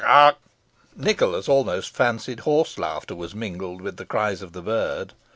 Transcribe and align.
croak! 0.01 0.13
croak! 0.17 0.39
Nicholas 0.95 1.47
almost 1.47 1.95
fancied 1.95 2.39
hoarse 2.39 2.79
laughter 2.79 3.13
was 3.15 3.35
mingled 3.35 3.81
with 3.83 3.97
the 3.97 4.05
cries 4.07 4.41
of 4.41 4.51
the 4.51 4.61
bird. 4.63 5.13